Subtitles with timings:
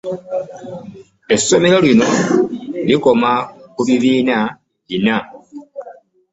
[1.35, 2.07] Essomero lino
[2.87, 3.31] likoma
[3.73, 4.37] ku bibiina
[4.87, 5.17] bina.